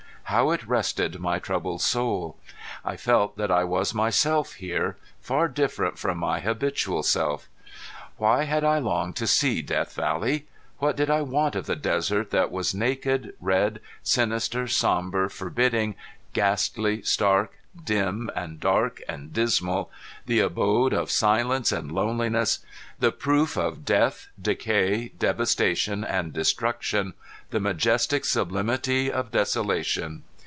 How 0.25 0.51
it 0.51 0.65
rested 0.65 1.19
my 1.19 1.39
troubled 1.39 1.81
soul! 1.81 2.37
I 2.85 2.95
felt 2.95 3.35
that 3.35 3.51
I 3.51 3.65
was 3.65 3.93
myself 3.93 4.53
here, 4.53 4.95
far 5.19 5.49
different 5.49 5.99
from 5.99 6.19
my 6.19 6.39
habitual 6.39 7.03
self. 7.03 7.49
Why 8.15 8.45
had 8.45 8.63
I 8.63 8.79
longed 8.79 9.17
to 9.17 9.27
see 9.27 9.61
Death 9.61 9.93
Valley? 9.95 10.45
What 10.77 10.95
did 10.95 11.09
I 11.09 11.21
want 11.21 11.57
of 11.57 11.65
the 11.65 11.75
desert 11.75 12.31
that 12.31 12.49
was 12.49 12.73
naked, 12.73 13.33
red, 13.41 13.81
sinister, 14.03 14.69
sombre, 14.69 15.29
forbidding, 15.29 15.95
ghastly, 16.31 17.01
stark, 17.01 17.51
dim 17.81 18.29
and 18.35 18.59
dark 18.59 19.01
and 19.07 19.31
dismal, 19.31 19.89
the 20.25 20.39
abode 20.41 20.91
of 20.93 21.09
silence 21.11 21.71
and 21.71 21.89
loneliness, 21.89 22.59
the 22.99 23.13
proof 23.13 23.55
of 23.57 23.85
death, 23.85 24.27
decay, 24.41 25.07
devastation 25.19 26.03
and 26.03 26.33
destruction, 26.33 27.13
the 27.51 27.61
majestic 27.61 28.25
sublimity 28.25 29.09
of 29.09 29.31
desolation? 29.31 30.23